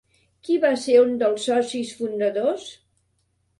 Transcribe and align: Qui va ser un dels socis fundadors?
Qui 0.45 0.55
va 0.63 0.71
ser 0.85 0.95
un 1.01 1.13
dels 1.19 1.45
socis 1.51 1.93
fundadors? 2.01 2.67